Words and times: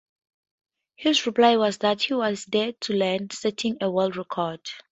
His 0.95 1.27
reply 1.27 1.57
was 1.57 1.77
that 1.77 2.01
he 2.01 2.15
was 2.15 2.45
there 2.45 2.71
to 2.71 2.93
learn, 2.93 3.29
setting 3.29 3.77
a 3.81 3.91
world 3.91 4.15
record. 4.17 4.67